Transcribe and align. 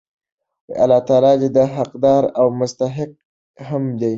الله 0.83 0.99
تعالی 1.07 1.33
د 1.41 1.45
دي 1.55 1.65
حقدار 1.75 2.23
او 2.39 2.45
مستحق 2.59 3.11
هم 3.67 3.83
دی 3.99 4.09